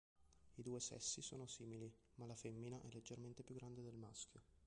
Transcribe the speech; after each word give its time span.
I 0.55 0.63
due 0.63 0.79
sessi 0.79 1.21
sono 1.21 1.45
simili, 1.45 1.87
ma 2.15 2.25
la 2.25 2.33
femmina 2.33 2.81
è 2.81 2.87
leggermente 2.91 3.43
più 3.43 3.53
grande 3.53 3.83
del 3.83 3.93
maschio. 3.93 4.41